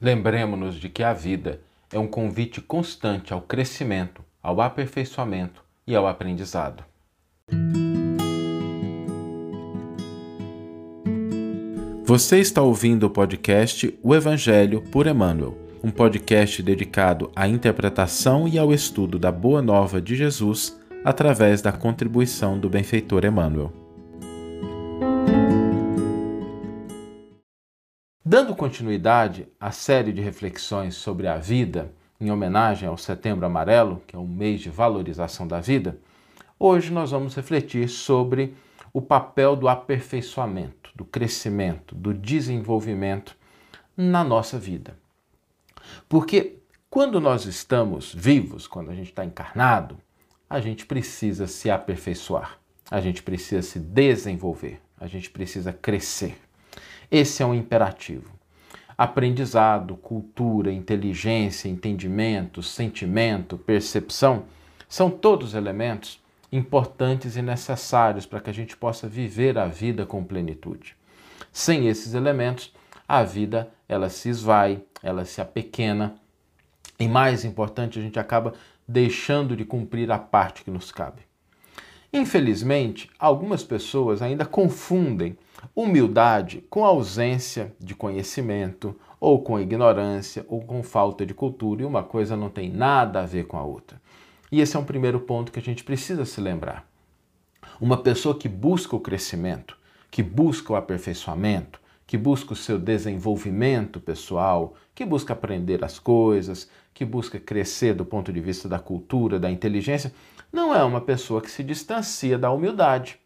[0.00, 1.60] Lembremos-nos de que a vida
[1.90, 6.84] é um convite constante ao crescimento, ao aperfeiçoamento e ao aprendizado.
[12.04, 18.58] Você está ouvindo o podcast O Evangelho por Emmanuel, um podcast dedicado à interpretação e
[18.58, 23.85] ao estudo da Boa Nova de Jesus através da contribuição do benfeitor Emmanuel.
[28.28, 34.16] Dando continuidade à série de reflexões sobre a vida, em homenagem ao Setembro Amarelo, que
[34.16, 35.96] é um mês de valorização da vida,
[36.58, 38.52] hoje nós vamos refletir sobre
[38.92, 43.36] o papel do aperfeiçoamento, do crescimento, do desenvolvimento
[43.96, 44.98] na nossa vida.
[46.08, 46.58] Porque
[46.90, 49.98] quando nós estamos vivos, quando a gente está encarnado,
[50.50, 52.58] a gente precisa se aperfeiçoar,
[52.90, 56.45] a gente precisa se desenvolver, a gente precisa crescer.
[57.10, 58.34] Esse é um imperativo.
[58.96, 64.44] Aprendizado, cultura, inteligência, entendimento, sentimento, percepção
[64.88, 70.24] são todos elementos importantes e necessários para que a gente possa viver a vida com
[70.24, 70.96] plenitude.
[71.52, 72.72] Sem esses elementos,
[73.06, 76.16] a vida ela se esvai, ela se apequena
[76.98, 78.54] e mais importante, a gente acaba
[78.88, 81.22] deixando de cumprir a parte que nos cabe.
[82.16, 85.36] Infelizmente, algumas pessoas ainda confundem
[85.74, 92.02] humildade com ausência de conhecimento, ou com ignorância, ou com falta de cultura, e uma
[92.02, 94.00] coisa não tem nada a ver com a outra.
[94.50, 96.88] E esse é um primeiro ponto que a gente precisa se lembrar.
[97.78, 99.76] Uma pessoa que busca o crescimento,
[100.10, 106.66] que busca o aperfeiçoamento, que busca o seu desenvolvimento pessoal, que busca aprender as coisas,
[106.94, 110.14] que busca crescer do ponto de vista da cultura, da inteligência,
[110.52, 113.18] não é uma pessoa que se distancia da humildade.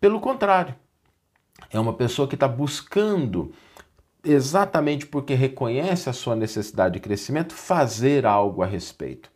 [0.00, 0.74] Pelo contrário,
[1.70, 3.52] é uma pessoa que está buscando,
[4.24, 9.30] exatamente porque reconhece a sua necessidade de crescimento, fazer algo a respeito.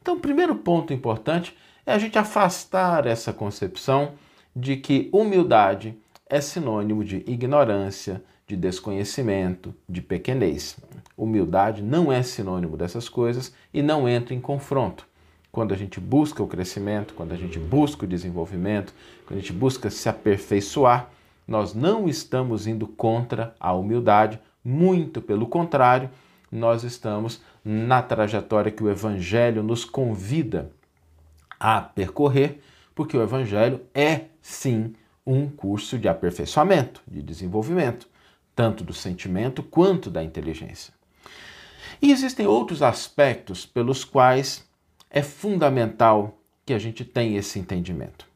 [0.00, 4.14] Então, o primeiro ponto importante é a gente afastar essa concepção
[4.54, 5.96] de que humildade
[6.28, 10.76] é sinônimo de ignorância, de desconhecimento, de pequenez.
[11.16, 15.06] Humildade não é sinônimo dessas coisas e não entra em confronto.
[15.52, 18.94] Quando a gente busca o crescimento, quando a gente busca o desenvolvimento,
[19.26, 21.10] quando a gente busca se aperfeiçoar,
[21.46, 26.08] nós não estamos indo contra a humildade, muito pelo contrário,
[26.50, 30.70] nós estamos na trajetória que o Evangelho nos convida
[31.60, 32.62] a percorrer,
[32.94, 34.94] porque o Evangelho é sim
[35.26, 38.08] um curso de aperfeiçoamento, de desenvolvimento,
[38.56, 40.94] tanto do sentimento quanto da inteligência.
[42.00, 44.66] E existem outros aspectos pelos quais
[45.12, 48.26] é fundamental que a gente tenha esse entendimento.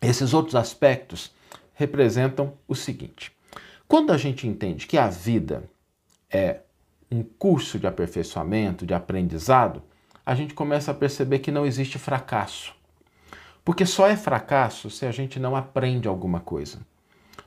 [0.00, 1.34] Esses outros aspectos
[1.74, 3.32] representam o seguinte:
[3.88, 5.68] quando a gente entende que a vida
[6.30, 6.60] é
[7.10, 9.82] um curso de aperfeiçoamento, de aprendizado,
[10.24, 12.72] a gente começa a perceber que não existe fracasso.
[13.64, 16.78] Porque só é fracasso se a gente não aprende alguma coisa.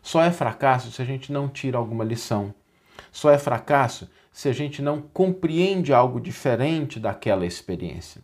[0.02, 2.54] Só é fracasso se a gente não tira alguma lição.
[3.10, 8.22] Só é fracasso se a gente não compreende algo diferente daquela experiência.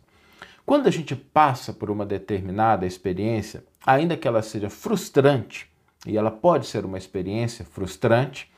[0.66, 5.70] Quando a gente passa por uma determinada experiência, ainda que ela seja frustrante,
[6.04, 8.50] e ela pode ser uma experiência frustrante,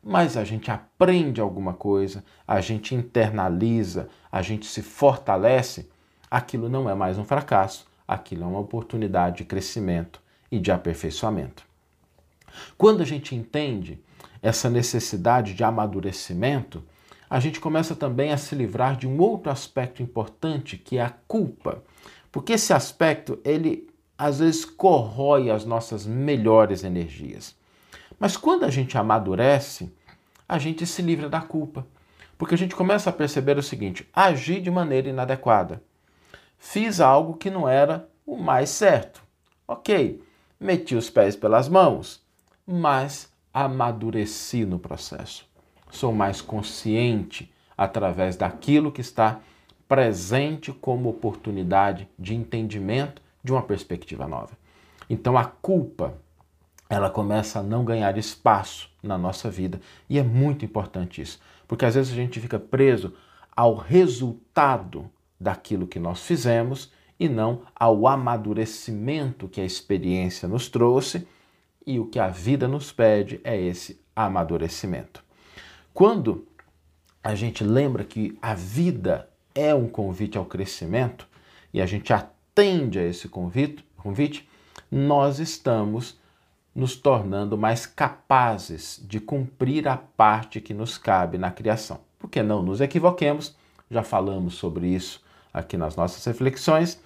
[0.00, 5.90] mas a gente aprende alguma coisa, a gente internaliza, a gente se fortalece,
[6.30, 10.22] aquilo não é mais um fracasso, aquilo é uma oportunidade de crescimento
[10.52, 11.64] e de aperfeiçoamento.
[12.78, 14.00] Quando a gente entende
[14.40, 16.82] essa necessidade de amadurecimento,
[17.30, 21.14] a gente começa também a se livrar de um outro aspecto importante, que é a
[21.28, 21.80] culpa.
[22.32, 27.54] Porque esse aspecto, ele às vezes corrói as nossas melhores energias.
[28.18, 29.94] Mas quando a gente amadurece,
[30.48, 31.86] a gente se livra da culpa.
[32.36, 35.80] Porque a gente começa a perceber o seguinte: agi de maneira inadequada.
[36.58, 39.22] Fiz algo que não era o mais certo.
[39.68, 40.20] Ok,
[40.58, 42.22] meti os pés pelas mãos,
[42.66, 45.49] mas amadureci no processo.
[45.90, 49.40] Sou mais consciente através daquilo que está
[49.88, 54.56] presente como oportunidade de entendimento de uma perspectiva nova.
[55.08, 56.14] Então a culpa
[56.88, 61.84] ela começa a não ganhar espaço na nossa vida e é muito importante isso, porque
[61.84, 63.14] às vezes a gente fica preso
[63.56, 71.26] ao resultado daquilo que nós fizemos e não ao amadurecimento que a experiência nos trouxe
[71.86, 75.22] e o que a vida nos pede é esse amadurecimento.
[76.00, 76.46] Quando
[77.22, 81.28] a gente lembra que a vida é um convite ao crescimento
[81.74, 84.48] e a gente atende a esse convite, convite
[84.90, 86.18] nós estamos
[86.74, 92.00] nos tornando mais capazes de cumprir a parte que nos cabe na criação.
[92.18, 93.54] porque não nos equivoquemos,
[93.90, 95.22] já falamos sobre isso
[95.52, 96.98] aqui nas nossas reflexões.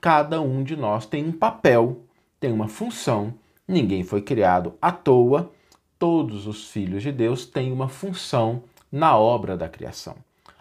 [0.00, 2.00] Cada um de nós tem um papel,
[2.40, 3.32] tem uma função,
[3.68, 5.52] ninguém foi criado à toa,
[5.98, 10.16] todos os filhos de Deus têm uma função na obra da criação.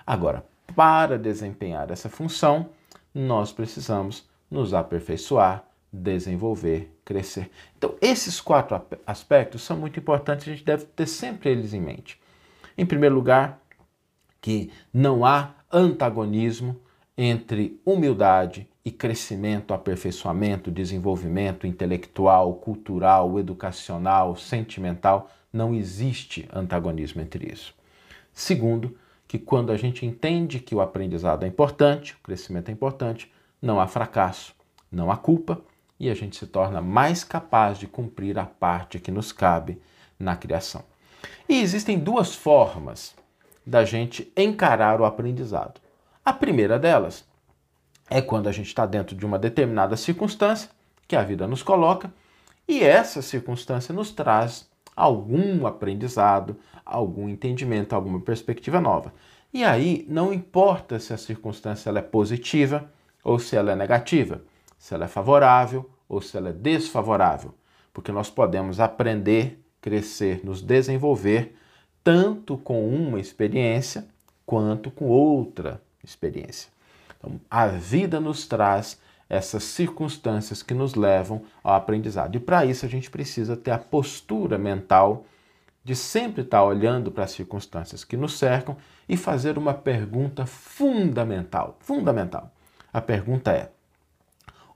[0.06, 0.46] Agora,
[0.76, 2.70] para desempenhar essa função,
[3.14, 7.50] nós precisamos nos aperfeiçoar, desenvolver, crescer.
[7.78, 12.20] Então, esses quatro aspectos são muito importantes, a gente deve ter sempre eles em mente.
[12.78, 13.60] Em primeiro lugar,
[14.42, 16.80] que não há antagonismo
[17.18, 25.30] entre humildade e crescimento, aperfeiçoamento, desenvolvimento intelectual, cultural, educacional, sentimental.
[25.52, 27.74] Não existe antagonismo entre isso.
[28.32, 28.96] Segundo,
[29.28, 33.32] que quando a gente entende que o aprendizado é importante, o crescimento é importante,
[33.62, 34.56] não há fracasso,
[34.92, 35.60] não há culpa
[36.00, 39.82] e a gente se torna mais capaz de cumprir a parte que nos cabe
[40.20, 40.84] na criação.
[41.50, 43.16] E existem duas formas
[43.66, 45.82] da gente encarar o aprendizado.
[46.28, 47.26] A primeira delas
[48.10, 50.70] é quando a gente está dentro de uma determinada circunstância
[51.08, 52.14] que a vida nos coloca
[52.68, 59.14] e essa circunstância nos traz algum aprendizado, algum entendimento, alguma perspectiva nova.
[59.54, 62.92] E aí não importa se a circunstância ela é positiva
[63.24, 64.42] ou se ela é negativa
[64.78, 67.54] se ela é favorável ou se ela é desfavorável,
[67.94, 71.56] porque nós podemos aprender, crescer, nos desenvolver
[72.04, 74.06] tanto com uma experiência
[74.46, 76.70] quanto com outra experiência.
[77.18, 79.00] Então, a vida nos traz
[79.30, 82.36] essas circunstâncias que nos levam ao aprendizado.
[82.36, 85.26] E para isso a gente precisa ter a postura mental
[85.84, 88.76] de sempre estar olhando para as circunstâncias que nos cercam
[89.08, 91.78] e fazer uma pergunta fundamental.
[91.80, 92.52] Fundamental.
[92.92, 93.72] A pergunta é: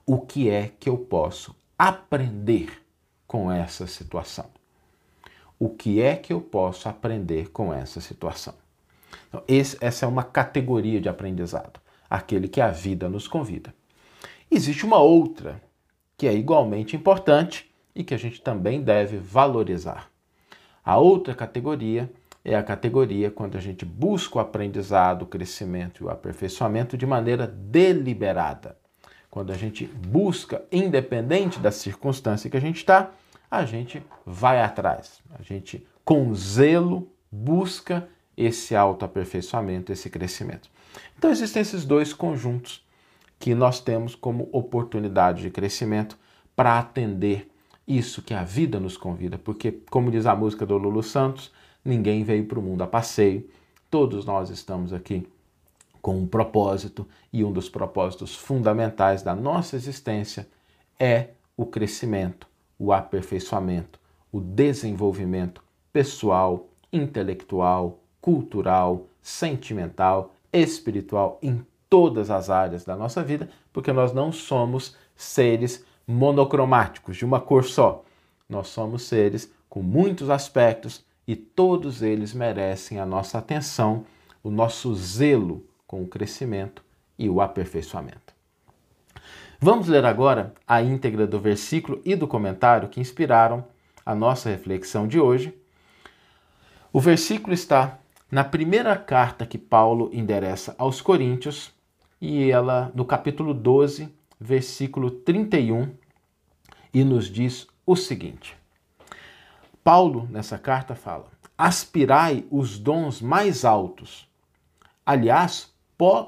[0.06, 2.82] o que é que eu posso aprender
[3.26, 4.46] com essa situação?
[5.58, 8.54] O que é que eu posso aprender com essa situação?
[9.28, 13.74] Então, esse, essa é uma categoria de aprendizado, aquele que a vida nos convida.
[14.50, 15.62] Existe uma outra
[16.16, 20.10] que é igualmente importante e que a gente também deve valorizar.
[20.84, 22.10] A outra categoria
[22.44, 27.06] é a categoria quando a gente busca o aprendizado, o crescimento e o aperfeiçoamento de
[27.06, 28.76] maneira deliberada.
[29.30, 33.10] Quando a gente busca, independente da circunstância que a gente está,
[33.50, 35.22] a gente vai atrás.
[35.38, 40.68] A gente, com zelo, busca esse autoaperfeiçoamento, esse crescimento.
[41.16, 42.84] Então, existem esses dois conjuntos
[43.38, 46.18] que nós temos como oportunidade de crescimento
[46.54, 47.50] para atender
[47.86, 51.52] isso que a vida nos convida, porque, como diz a música do Lulu Santos,
[51.84, 53.48] ninguém veio para o mundo a passeio,
[53.90, 55.26] todos nós estamos aqui
[56.00, 60.48] com um propósito, e um dos propósitos fundamentais da nossa existência
[60.98, 62.46] é o crescimento,
[62.78, 64.00] o aperfeiçoamento,
[64.32, 65.62] o desenvolvimento
[65.92, 74.32] pessoal, intelectual, cultural, sentimental, espiritual, em todas as áreas da nossa vida, porque nós não
[74.32, 78.02] somos seres monocromáticos, de uma cor só.
[78.48, 84.04] Nós somos seres com muitos aspectos e todos eles merecem a nossa atenção,
[84.42, 86.82] o nosso zelo com o crescimento
[87.18, 88.32] e o aperfeiçoamento.
[89.60, 93.64] Vamos ler agora a íntegra do versículo e do comentário que inspiraram
[94.04, 95.56] a nossa reflexão de hoje.
[96.92, 97.98] O versículo está
[98.32, 101.70] na primeira carta que Paulo endereça aos Coríntios,
[102.18, 104.08] e ela no capítulo 12,
[104.40, 105.92] versículo 31,
[106.94, 108.56] e nos diz o seguinte:
[109.84, 111.26] Paulo, nessa carta, fala:
[111.58, 114.26] aspirai os dons mais altos.
[115.04, 115.70] Aliás,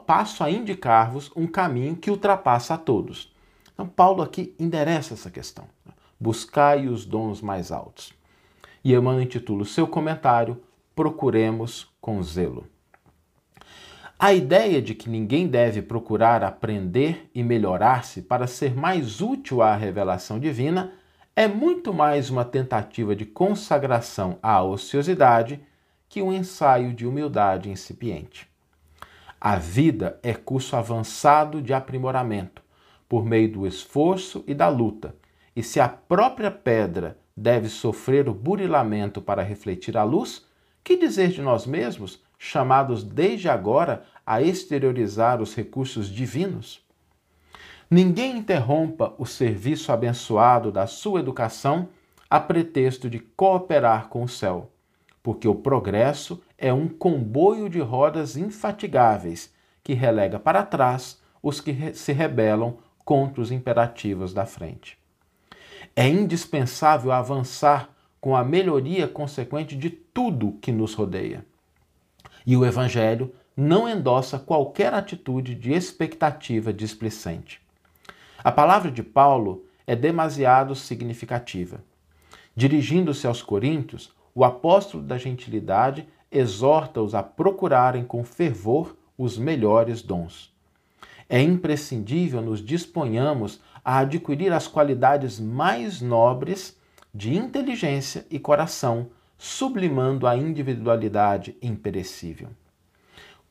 [0.07, 3.35] passo a indicar-vos um caminho que ultrapassa a todos.
[3.73, 5.65] Então, Paulo aqui endereça essa questão.
[6.21, 8.13] Buscai os dons mais altos.
[8.85, 10.61] E Emmanuel intitula o seu comentário
[10.95, 12.67] Procuremos com zelo.
[14.19, 19.75] A ideia de que ninguém deve procurar aprender e melhorar-se para ser mais útil à
[19.75, 20.93] revelação divina
[21.35, 25.61] é muito mais uma tentativa de consagração à ociosidade
[26.09, 28.49] que um ensaio de humildade incipiente.
[29.41, 32.63] A vida é curso avançado de aprimoramento,
[33.09, 35.15] por meio do esforço e da luta.
[35.57, 40.47] E se a própria pedra deve sofrer o burilamento para refletir a luz,
[40.85, 46.85] que dizer de nós mesmos, chamados desde agora a exteriorizar os recursos divinos?
[47.91, 51.89] Ninguém interrompa o serviço abençoado da sua educação
[52.29, 54.71] a pretexto de cooperar com o céu
[55.25, 59.51] porque o progresso é um comboio de rodas infatigáveis
[59.83, 62.77] que relega para trás os que se rebelam
[63.07, 64.99] contra os imperativos da frente.
[65.97, 67.89] É indispensável avançar
[68.25, 71.45] com a melhoria consequente de tudo que nos rodeia.
[72.47, 77.61] E o Evangelho não endossa qualquer atitude de expectativa displicente.
[78.43, 81.85] A palavra de Paulo é demasiado significativa.
[82.57, 90.51] Dirigindo-se aos coríntios, o apóstolo da gentilidade exorta-os a procurarem com fervor os melhores dons.
[91.29, 96.83] É imprescindível nos disponhamos a adquirir as qualidades mais nobres
[97.15, 102.49] de inteligência e coração, sublimando a individualidade imperecível.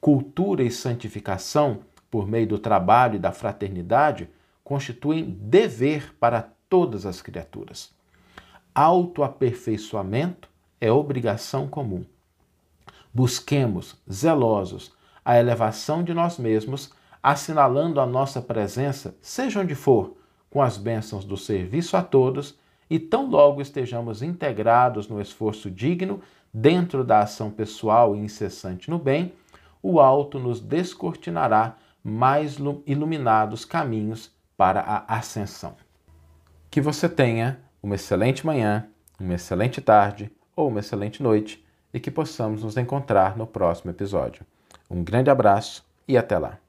[0.01, 1.79] Cultura e santificação,
[2.11, 4.29] por meio do trabalho e da fraternidade,
[4.63, 7.93] constituem dever para todas as criaturas.
[8.75, 10.49] Autoaperfeiçoamento
[10.81, 12.03] é obrigação comum.
[13.13, 14.91] Busquemos, zelosos,
[15.23, 16.91] a elevação de nós mesmos,
[17.21, 20.17] assinalando a nossa presença, seja onde for,
[20.49, 22.57] com as bênçãos do serviço a todos,
[22.89, 26.21] e tão logo estejamos integrados no esforço digno,
[26.53, 29.33] dentro da ação pessoal e incessante no bem,
[29.81, 35.75] o alto nos descortinará mais iluminados caminhos para a ascensão.
[36.69, 38.87] Que você tenha uma excelente manhã,
[39.19, 41.63] uma excelente tarde ou uma excelente noite
[41.93, 44.45] e que possamos nos encontrar no próximo episódio.
[44.89, 46.59] Um grande abraço e até lá!